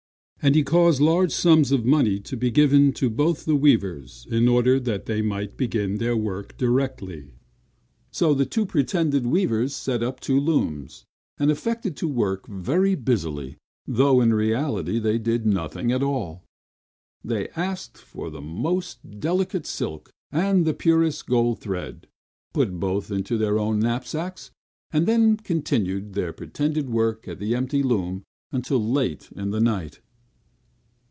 And 0.43 0.55
he 0.55 0.63
caused 0.63 0.99
large 0.99 1.31
sums 1.31 1.71
of 1.71 1.85
money 1.85 2.19
to 2.21 2.35
be 2.35 2.49
given 2.49 2.93
to 2.93 3.11
both 3.11 3.45
the 3.45 3.55
weavers 3.55 4.25
in 4.31 4.47
order 4.47 4.79
that 4.79 5.05
they 5.05 5.21
might 5.21 5.55
begin 5.55 5.99
their 5.99 6.17
work 6.17 6.57
directly. 6.57 7.35
So 8.09 8.33
the 8.33 8.47
two 8.47 8.65
pretended 8.65 9.27
weavers 9.27 9.75
set 9.75 10.01
up 10.01 10.19
two 10.19 10.39
looms, 10.39 11.05
and 11.37 11.51
affected 11.51 11.95
to 11.97 12.07
work 12.07 12.47
very 12.47 12.95
busily, 12.95 13.57
though 13.85 14.19
in 14.19 14.33
reality 14.33 14.97
they 14.97 15.19
did 15.19 15.45
nothing 15.45 15.91
at 15.91 16.01
all. 16.01 16.43
They 17.23 17.49
asked 17.49 17.99
for 17.99 18.31
the 18.31 18.41
most 18.41 19.19
delicate 19.19 19.67
silk 19.67 20.09
and 20.31 20.65
the 20.65 20.73
purest 20.73 21.27
gold 21.27 21.59
thread; 21.59 22.07
put 22.51 22.79
both 22.79 23.11
into 23.11 23.37
their 23.37 23.59
own 23.59 23.77
knapsacks; 23.79 24.49
and 24.89 25.05
then 25.07 25.37
continued 25.37 26.13
their 26.13 26.33
pretended 26.33 26.89
work 26.89 27.27
at 27.27 27.37
the 27.37 27.53
empty 27.53 27.83
looms 27.83 28.23
until 28.51 28.83
late 28.83 29.29
at 29.37 29.47
night. 29.47 29.99